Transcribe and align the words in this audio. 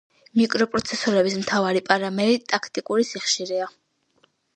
მიკროპროცესორების 0.39 1.35
მთავარი 1.41 1.83
პარამერი 1.89 2.39
ტაქტიკური 2.53 3.05
სიხშირეა. 3.11 3.69